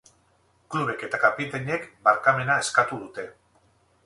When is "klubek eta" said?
0.75-1.19